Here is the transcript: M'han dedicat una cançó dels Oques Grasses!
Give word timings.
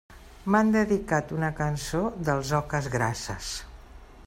M'han 0.53 0.71
dedicat 0.75 1.33
una 1.35 1.51
cançó 1.59 2.01
dels 2.31 2.55
Oques 2.63 2.91
Grasses! 2.97 3.55